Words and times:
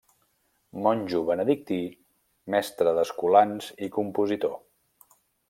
Monjo 0.85 1.19
benedictí, 1.27 1.77
mestre 2.55 2.95
d'escolans 3.01 3.69
i 3.89 3.91
compositor. 3.99 4.59